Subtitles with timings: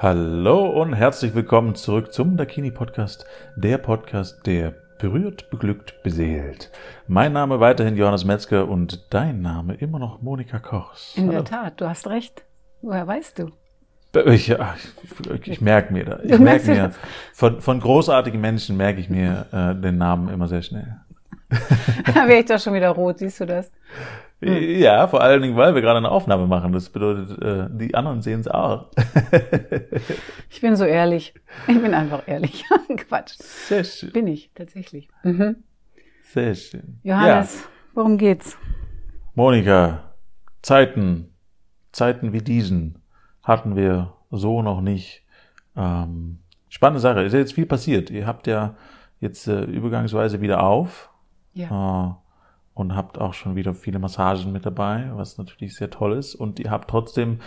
[0.00, 3.26] Hallo und herzlich willkommen zurück zum Dakini Podcast,
[3.56, 6.70] der Podcast, der berührt, beglückt, beseelt.
[7.08, 11.16] Mein Name weiterhin Johannes Metzger und dein Name immer noch Monika Kochs.
[11.16, 12.44] In der Tat, du hast recht.
[12.80, 13.50] Woher weißt du?
[14.26, 16.20] Ich, ich, ich merke mir da.
[16.22, 16.92] Ich merke mir,
[17.32, 20.94] von, von großartigen Menschen merke ich mir äh, den Namen immer sehr schnell.
[21.50, 23.72] da wäre ich doch schon wieder rot, siehst du das?
[24.40, 24.78] Hm.
[24.78, 26.72] Ja, vor allen Dingen, weil wir gerade eine Aufnahme machen.
[26.72, 28.86] Das bedeutet, äh, die anderen sehen es auch.
[30.50, 31.34] ich bin so ehrlich.
[31.66, 32.64] Ich bin einfach ehrlich.
[32.96, 33.34] Quatsch.
[33.38, 34.12] Sehr schön.
[34.12, 35.08] Bin ich, tatsächlich.
[35.24, 35.56] Mhm.
[36.22, 37.00] Sehr schön.
[37.02, 37.68] Johannes, ja.
[37.94, 38.56] worum geht's?
[39.34, 40.14] Monika,
[40.62, 41.34] Zeiten,
[41.90, 43.02] Zeiten wie diesen
[43.42, 45.24] hatten wir so noch nicht.
[45.76, 47.22] Ähm, spannende Sache.
[47.22, 48.10] Ist ja jetzt viel passiert.
[48.10, 48.76] Ihr habt ja
[49.20, 51.10] jetzt äh, übergangsweise wieder auf.
[51.54, 52.20] Ja.
[52.20, 52.27] Äh,
[52.78, 56.36] und habt auch schon wieder viele Massagen mit dabei, was natürlich sehr toll ist.
[56.36, 57.40] Und ihr habt trotzdem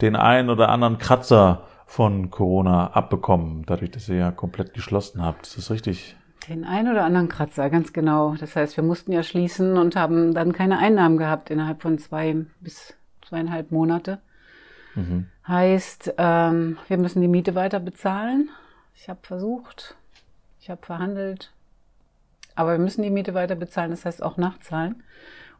[0.00, 5.46] den einen oder anderen Kratzer von Corona abbekommen, dadurch, dass ihr ja komplett geschlossen habt.
[5.46, 6.16] Ist das richtig?
[6.48, 8.36] Den einen oder anderen Kratzer, ganz genau.
[8.38, 12.46] Das heißt, wir mussten ja schließen und haben dann keine Einnahmen gehabt innerhalb von zwei
[12.60, 12.94] bis
[13.26, 14.20] zweieinhalb Monate.
[14.94, 15.26] Mhm.
[15.48, 18.50] Heißt, ähm, wir müssen die Miete weiter bezahlen.
[18.94, 19.96] Ich habe versucht,
[20.60, 21.52] ich habe verhandelt,
[22.56, 25.02] aber wir müssen die Miete weiter bezahlen, das heißt auch nachzahlen.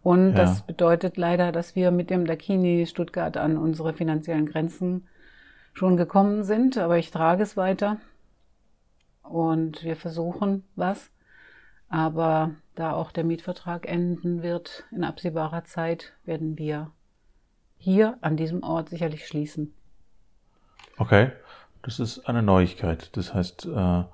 [0.03, 0.37] Und ja.
[0.37, 5.07] das bedeutet leider, dass wir mit dem Dakini Stuttgart an unsere finanziellen Grenzen
[5.73, 6.79] schon gekommen sind.
[6.79, 7.99] Aber ich trage es weiter
[9.23, 11.11] und wir versuchen was.
[11.89, 16.91] Aber da auch der Mietvertrag enden wird in absehbarer Zeit, werden wir
[17.77, 19.75] hier an diesem Ort sicherlich schließen.
[20.99, 21.31] Okay,
[21.83, 23.17] das ist eine Neuigkeit.
[23.17, 24.05] Das heißt, äh,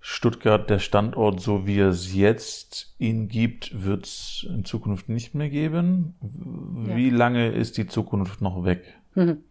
[0.00, 5.50] Stuttgart, der Standort, so wie es jetzt ihn gibt, wird es in Zukunft nicht mehr
[5.50, 6.14] geben.
[6.20, 7.16] Wie ja.
[7.16, 8.98] lange ist die Zukunft noch weg?
[9.14, 9.44] Mhm.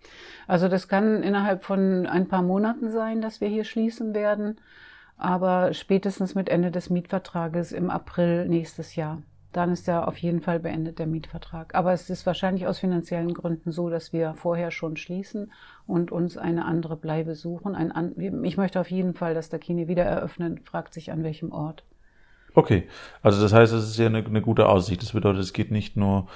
[0.48, 4.60] Also das kann innerhalb von ein paar Monaten sein, dass wir hier schließen werden,
[5.18, 9.22] aber spätestens mit Ende des Mietvertrages im April nächstes Jahr
[9.52, 11.74] dann ist ja auf jeden Fall beendet der Mietvertrag.
[11.74, 15.52] Aber es ist wahrscheinlich aus finanziellen Gründen so, dass wir vorher schon schließen
[15.88, 17.76] und uns eine andere Bleibe suchen.
[17.76, 21.84] Ein, ich möchte auf jeden Fall das Dakini wieder eröffnen, fragt sich an welchem Ort.
[22.54, 22.88] Okay,
[23.22, 25.02] also das heißt, es ist ja eine, eine gute Aussicht.
[25.02, 26.28] Das bedeutet, es geht nicht nur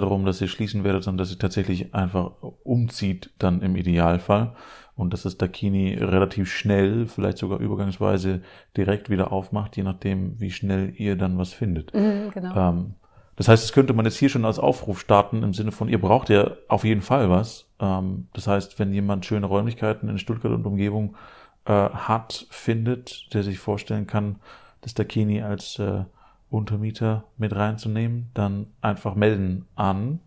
[0.00, 2.32] darum, dass ihr schließen werdet, sondern dass ihr tatsächlich einfach
[2.64, 4.54] umzieht, dann im Idealfall
[4.94, 8.42] und dass das Dakini relativ schnell, vielleicht sogar übergangsweise
[8.76, 11.94] direkt wieder aufmacht, je nachdem, wie schnell ihr dann was findet.
[11.94, 12.56] Mhm, genau.
[12.56, 12.94] Ähm,
[13.36, 16.00] das heißt, das könnte man jetzt hier schon als Aufruf starten im Sinne von, ihr
[16.00, 17.66] braucht ja auf jeden Fall was.
[17.80, 21.16] Ähm, das heißt, wenn jemand schöne Räumlichkeiten in Stuttgart und Umgebung
[21.64, 24.36] äh, hat, findet, der sich vorstellen kann,
[24.82, 26.04] das Dakini als äh,
[26.52, 30.20] Untermieter mit reinzunehmen, dann einfach melden an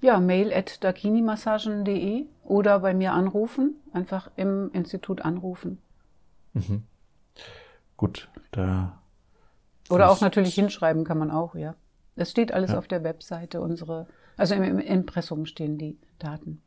[0.00, 5.78] ja, mail at dakinimassagen.de oder bei mir anrufen, einfach im Institut anrufen.
[6.54, 6.84] Mhm.
[7.96, 8.98] Gut, da.
[9.90, 11.74] Oder auch natürlich hinschreiben kann man auch, ja.
[12.16, 12.78] Es steht alles ja.
[12.78, 16.62] auf der Webseite, unsere, also im, im Impressum stehen die Daten.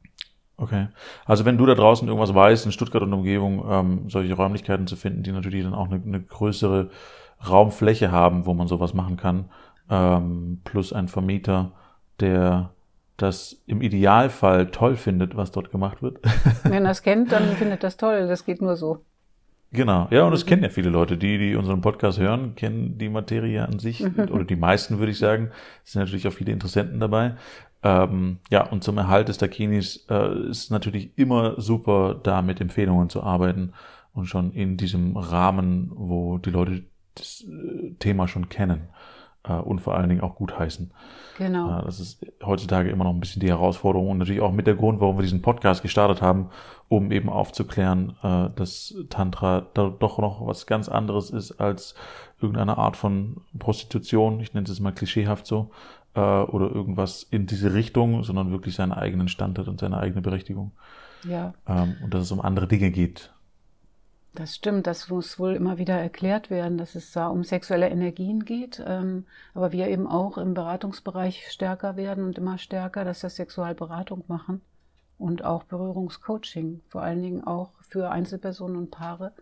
[0.55, 0.87] Okay.
[1.25, 4.95] Also wenn du da draußen irgendwas weißt, in Stuttgart und Umgebung ähm, solche Räumlichkeiten zu
[4.95, 6.91] finden, die natürlich dann auch eine, eine größere
[7.47, 9.49] Raumfläche haben, wo man sowas machen kann,
[9.89, 11.71] ähm, plus ein Vermieter,
[12.19, 12.71] der
[13.17, 16.19] das im Idealfall toll findet, was dort gemacht wird.
[16.63, 18.27] Wenn er es kennt, dann findet das toll.
[18.27, 19.05] Das geht nur so.
[19.71, 21.17] Genau, ja, und das kennen ja viele Leute.
[21.17, 24.29] Die, die unseren Podcast hören, kennen die Materie an sich, mhm.
[24.31, 25.49] oder die meisten, würde ich sagen.
[25.83, 27.35] Es sind natürlich auch viele Interessenten dabei.
[27.81, 33.09] Ähm, ja, und zum Erhalt des Dakinis äh, ist natürlich immer super, da mit Empfehlungen
[33.09, 33.73] zu arbeiten
[34.13, 36.83] und schon in diesem Rahmen, wo die Leute
[37.15, 38.89] das äh, Thema schon kennen
[39.43, 40.91] äh, und vor allen Dingen auch gut heißen.
[41.37, 41.79] Genau.
[41.79, 44.75] Äh, das ist heutzutage immer noch ein bisschen die Herausforderung und natürlich auch mit der
[44.75, 46.49] Grund, warum wir diesen Podcast gestartet haben,
[46.89, 48.15] um eben aufzuklären,
[48.55, 51.95] dass Tantra da doch noch was ganz anderes ist als
[52.39, 54.39] irgendeine Art von Prostitution.
[54.41, 55.71] Ich nenne es mal klischeehaft so
[56.13, 60.71] oder irgendwas in diese Richtung, sondern wirklich seinen eigenen Stand hat und seine eigene Berechtigung.
[61.27, 61.53] Ja.
[61.67, 63.33] Ähm, und dass es um andere Dinge geht.
[64.35, 68.45] Das stimmt, das muss wohl immer wieder erklärt werden, dass es da um sexuelle Energien
[68.45, 73.29] geht, ähm, aber wir eben auch im Beratungsbereich stärker werden und immer stärker, dass wir
[73.29, 74.61] Sexualberatung machen
[75.19, 79.33] und auch Berührungscoaching, vor allen Dingen auch für Einzelpersonen und Paare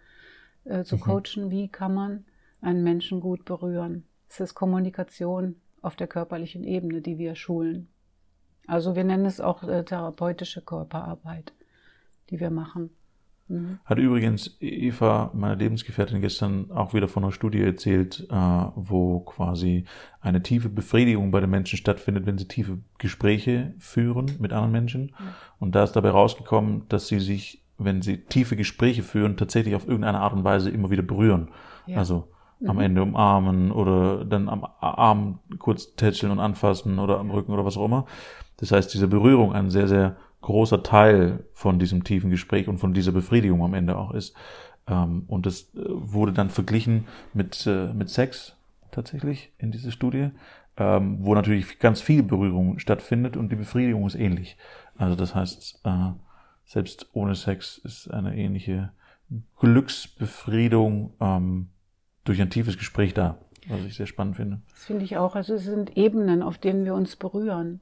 [0.66, 1.02] äh, zu mhm.
[1.02, 2.26] coachen, wie kann man
[2.60, 4.06] einen Menschen gut berühren.
[4.28, 7.88] Es ist Kommunikation auf der körperlichen Ebene, die wir schulen.
[8.68, 11.54] Also wir nennen es auch äh, therapeutische Körperarbeit,
[12.30, 12.90] die wir machen.
[13.52, 13.80] Mhm.
[13.86, 18.36] Hat übrigens Eva, meine Lebensgefährtin, gestern auch wieder von einer Studie erzählt, äh,
[18.76, 19.86] wo quasi
[20.22, 25.02] eine tiefe Befriedigung bei den Menschen stattfindet, wenn sie tiefe Gespräche führen mit anderen Menschen.
[25.02, 25.14] Mhm.
[25.60, 29.88] Und da ist dabei rausgekommen, dass sie sich wenn sie tiefe Gespräche führen, tatsächlich auf
[29.88, 31.50] irgendeine Art und Weise immer wieder berühren.
[31.88, 31.98] Ja.
[31.98, 32.28] Also
[32.66, 32.82] am mhm.
[32.84, 37.78] Ende umarmen oder dann am Arm kurz tätscheln und anfassen oder am Rücken oder was
[37.78, 38.06] auch immer.
[38.58, 42.94] Das heißt, diese Berührung ein sehr, sehr großer Teil von diesem tiefen Gespräch und von
[42.94, 44.36] dieser Befriedigung am Ende auch ist.
[44.88, 48.56] Ähm, und das äh, wurde dann verglichen mit, äh, mit Sex
[48.92, 50.30] tatsächlich in dieser Studie,
[50.78, 54.58] ähm, wo natürlich ganz viel Berührung stattfindet und die Befriedigung ist ähnlich.
[54.98, 56.12] Also das heißt, äh,
[56.66, 58.92] selbst ohne Sex ist eine ähnliche
[59.60, 61.70] Glücksbefriedung ähm,
[62.24, 64.62] durch ein tiefes Gespräch da, was ich sehr spannend finde.
[64.72, 65.36] Das finde ich auch.
[65.36, 67.80] Also es sind Ebenen, auf denen wir uns berühren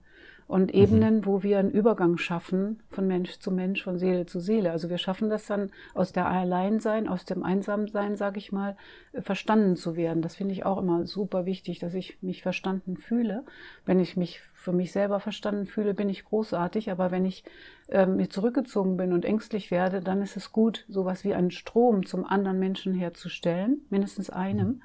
[0.50, 1.25] und Ebenen, mhm.
[1.28, 4.72] wo wir einen Übergang schaffen von Mensch zu Mensch, von Seele zu Seele.
[4.72, 8.75] Also wir schaffen das dann aus der Alleinsein, aus dem Einsamsein, sage ich mal,
[9.13, 10.24] verstanden zu werden.
[10.24, 13.46] Das finde ich auch immer super wichtig, dass ich mich verstanden fühle.
[13.86, 16.90] Wenn ich mich für mich selber verstanden fühle, bin ich großartig.
[16.90, 17.44] Aber wenn ich
[17.90, 22.07] äh, mir zurückgezogen bin und ängstlich werde, dann ist es gut, sowas wie einen Strom
[22.07, 24.81] zum anderen Menschen herzustellen, mindestens einem, mhm.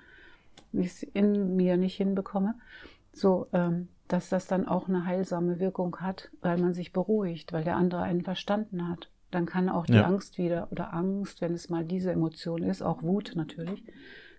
[0.72, 2.54] wie ich es in mir nicht hinbekomme.
[3.14, 7.64] So, ähm, dass das dann auch eine heilsame Wirkung hat, weil man sich beruhigt, weil
[7.64, 9.10] der andere einen verstanden hat.
[9.30, 10.04] Dann kann auch die ja.
[10.04, 13.82] Angst wieder oder Angst, wenn es mal diese Emotion ist, auch Wut natürlich,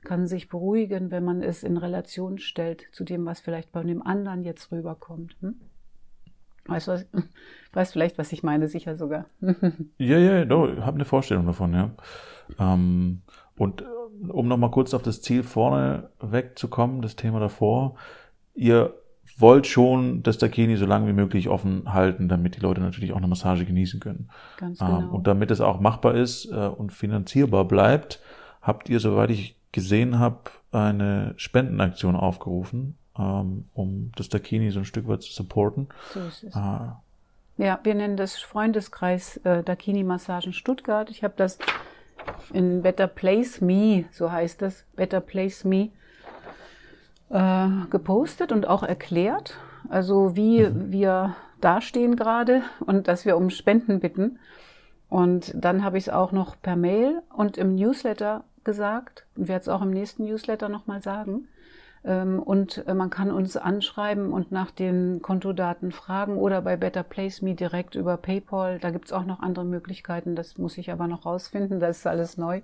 [0.05, 4.01] kann sich beruhigen, wenn man es in Relation stellt zu dem, was vielleicht bei dem
[4.01, 5.35] anderen jetzt rüberkommt.
[5.41, 5.55] Hm?
[6.67, 7.05] Weißt du, was,
[7.73, 9.25] weißt vielleicht, was ich meine, sicher sogar.
[9.97, 11.91] ja, ja, no, ich habe eine Vorstellung davon, ja.
[12.59, 13.21] Ähm,
[13.57, 13.85] und äh,
[14.29, 17.95] um nochmal kurz auf das Ziel vorne wegzukommen, das Thema davor,
[18.53, 18.93] ihr
[19.37, 23.17] wollt schon das Dakini so lange wie möglich offen halten, damit die Leute natürlich auch
[23.17, 24.29] eine Massage genießen können.
[24.57, 24.99] Ganz ähm, genau.
[24.99, 28.21] Ähm, und damit es auch machbar ist äh, und finanzierbar bleibt,
[28.61, 34.85] habt ihr, soweit ich gesehen habe, eine Spendenaktion aufgerufen, ähm, um das Dakini so ein
[34.85, 35.89] Stück weit zu supporten.
[36.13, 36.55] So ist es.
[36.55, 36.79] Äh,
[37.57, 41.09] ja, wir nennen das Freundeskreis äh, Dakini Massagen Stuttgart.
[41.09, 41.57] Ich habe das
[42.53, 45.89] in Better Place Me, so heißt es, Better Place Me,
[47.29, 49.57] äh, gepostet und auch erklärt,
[49.89, 50.91] also wie mhm.
[50.91, 54.39] wir dastehen gerade und dass wir um Spenden bitten.
[55.09, 59.61] Und dann habe ich es auch noch per Mail und im Newsletter gesagt und werde
[59.61, 61.47] es auch im nächsten Newsletter nochmal sagen.
[62.03, 67.03] Ähm, und äh, man kann uns anschreiben und nach den Kontodaten fragen oder bei Better
[67.03, 68.79] Place Me direkt über PayPal.
[68.79, 70.35] Da gibt es auch noch andere Möglichkeiten.
[70.35, 71.79] Das muss ich aber noch rausfinden.
[71.79, 72.61] Das ist alles neu.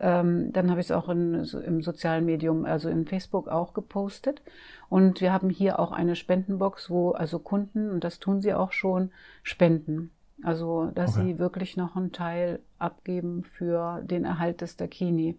[0.00, 1.34] Ähm, dann habe ich es auch in,
[1.66, 4.42] im sozialen Medium, also in Facebook auch gepostet.
[4.88, 8.72] Und wir haben hier auch eine Spendenbox, wo also Kunden, und das tun sie auch
[8.72, 9.10] schon,
[9.42, 10.10] spenden.
[10.42, 11.26] Also, dass okay.
[11.26, 15.36] sie wirklich noch einen Teil abgeben für den Erhalt des Dakini.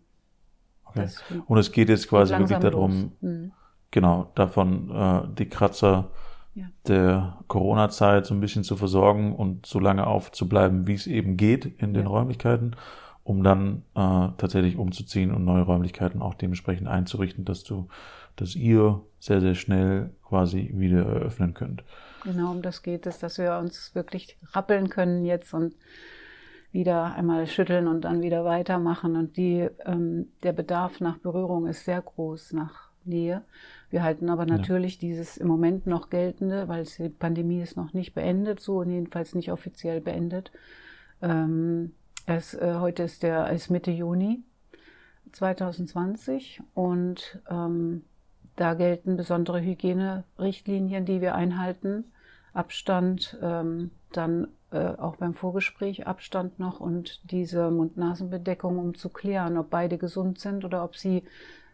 [0.86, 1.08] Okay.
[1.46, 3.52] und es geht jetzt quasi wirklich darum, mhm.
[3.92, 6.10] genau, davon äh, die Kratzer
[6.56, 6.66] ja.
[6.88, 11.66] der Corona-Zeit so ein bisschen zu versorgen und so lange aufzubleiben, wie es eben geht
[11.66, 12.10] in den ja.
[12.10, 12.76] Räumlichkeiten
[13.24, 17.88] um dann äh, tatsächlich umzuziehen und neue Räumlichkeiten auch dementsprechend einzurichten, dass du,
[18.36, 21.84] dass ihr sehr, sehr schnell quasi wieder eröffnen könnt.
[22.24, 25.76] Genau, um das geht es, dass wir uns wirklich rappeln können jetzt und
[26.72, 29.16] wieder einmal schütteln und dann wieder weitermachen.
[29.16, 33.42] Und die, ähm, der Bedarf nach Berührung ist sehr groß, nach Nähe.
[33.90, 35.00] Wir halten aber natürlich ja.
[35.02, 39.34] dieses im Moment noch geltende, weil die Pandemie ist noch nicht beendet, so und jedenfalls
[39.34, 40.52] nicht offiziell beendet.
[41.22, 41.94] Ähm,
[42.30, 44.44] es, äh, heute ist der ist Mitte Juni
[45.32, 48.04] 2020 und ähm,
[48.56, 52.06] da gelten besondere Hygienerichtlinien, die wir einhalten.
[52.54, 59.58] Abstand, ähm, dann äh, auch beim Vorgespräch Abstand noch und diese Mund-Nasen-Bedeckung, um zu klären,
[59.58, 61.24] ob beide gesund sind oder ob sie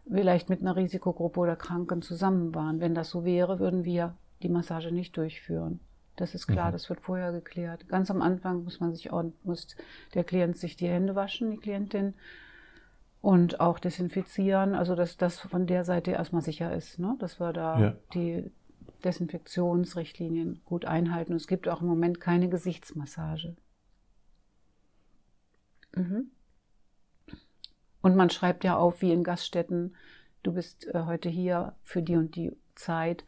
[0.09, 2.79] vielleicht mit einer Risikogruppe oder Kranken zusammen waren.
[2.79, 5.79] Wenn das so wäre, würden wir die Massage nicht durchführen.
[6.15, 6.73] Das ist klar, mhm.
[6.73, 7.87] das wird vorher geklärt.
[7.89, 9.11] Ganz am Anfang muss man sich
[9.43, 9.75] muss
[10.13, 12.13] der Klient sich die Hände waschen, die Klientin,
[13.21, 14.75] und auch desinfizieren.
[14.75, 17.15] Also dass das von der Seite erstmal sicher ist, ne?
[17.19, 17.95] dass wir da ja.
[18.13, 18.51] die
[19.03, 21.31] Desinfektionsrichtlinien gut einhalten.
[21.31, 23.55] Und es gibt auch im Moment keine Gesichtsmassage.
[25.95, 26.31] Mhm.
[28.01, 29.95] Und man schreibt ja auf, wie in Gaststätten,
[30.43, 33.25] du bist äh, heute hier für die und die Zeit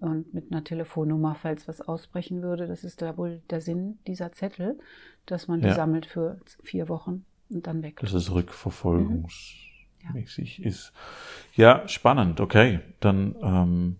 [0.00, 2.66] und mit einer Telefonnummer, falls was ausbrechen würde.
[2.66, 4.78] Das ist da wohl der Sinn dieser Zettel,
[5.26, 5.74] dass man die ja.
[5.74, 7.98] sammelt für vier Wochen und dann weg.
[8.00, 10.64] Dass es rückverfolgungsmäßig mhm.
[10.64, 10.68] ja.
[10.68, 10.92] ist.
[11.54, 12.40] Ja, spannend.
[12.40, 13.96] Okay, dann ähm,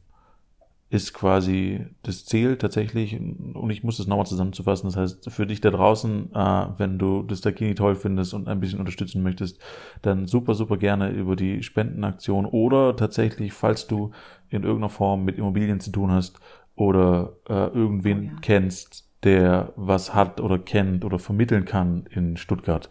[0.91, 5.61] ist quasi das Ziel tatsächlich, und ich muss das nochmal zusammenzufassen, das heißt, für dich
[5.61, 9.61] da draußen, äh, wenn du das Dakini toll findest und ein bisschen unterstützen möchtest,
[10.01, 14.13] dann super, super gerne über die Spendenaktion oder tatsächlich, falls du
[14.49, 16.41] in irgendeiner Form mit Immobilien zu tun hast
[16.75, 18.39] oder äh, irgendwen oh, ja.
[18.41, 22.89] kennst, der was hat oder kennt oder vermitteln kann in Stuttgart,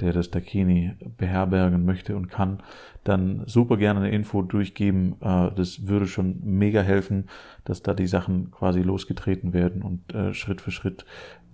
[0.00, 2.62] der das Dakini beherbergen möchte und kann,
[3.04, 5.16] dann super gerne eine Info durchgeben.
[5.20, 7.28] Äh, das würde schon mega helfen,
[7.64, 11.04] dass da die Sachen quasi losgetreten werden und äh, Schritt für Schritt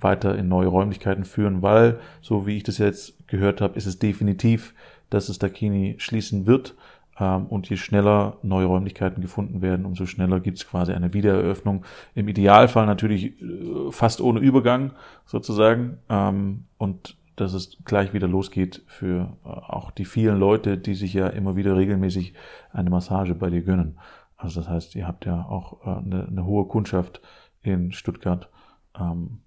[0.01, 3.99] weiter in neue Räumlichkeiten führen, weil, so wie ich das jetzt gehört habe, ist es
[3.99, 4.75] definitiv,
[5.11, 6.75] dass es Dakini schließen wird.
[7.19, 11.85] Ähm, und je schneller neue Räumlichkeiten gefunden werden, umso schneller gibt es quasi eine Wiedereröffnung.
[12.15, 14.93] Im Idealfall natürlich äh, fast ohne Übergang
[15.25, 15.99] sozusagen.
[16.09, 21.15] Ähm, und dass es gleich wieder losgeht für äh, auch die vielen Leute, die sich
[21.15, 22.35] ja immer wieder regelmäßig
[22.73, 23.99] eine Massage bei dir gönnen.
[24.37, 27.21] Also das heißt, ihr habt ja auch äh, eine, eine hohe Kundschaft
[27.63, 28.51] in Stuttgart.
[28.99, 29.41] Ähm,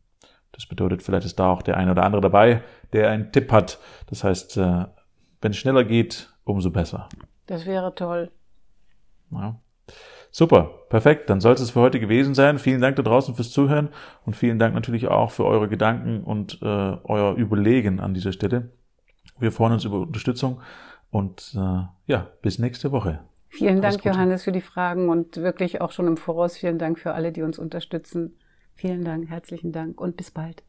[0.51, 3.79] das bedeutet, vielleicht ist da auch der eine oder andere dabei, der einen Tipp hat.
[4.07, 7.07] Das heißt, wenn es schneller geht, umso besser.
[7.49, 8.29] Das wäre toll.
[9.31, 9.59] Ja.
[10.29, 11.31] Super, perfekt.
[11.31, 12.59] Dann soll es für heute gewesen sein.
[12.59, 13.89] Vielen Dank da draußen fürs Zuhören
[14.23, 18.69] und vielen Dank natürlich auch für eure Gedanken und äh, euer Überlegen an dieser Stelle.
[19.39, 20.61] Wir freuen uns über Unterstützung
[21.09, 23.21] und äh, ja, bis nächste Woche.
[23.47, 27.15] Vielen Dank, Johannes, für die Fragen und wirklich auch schon im Voraus vielen Dank für
[27.15, 28.37] alle, die uns unterstützen.
[28.75, 30.61] Vielen Dank, herzlichen Dank und bis bald.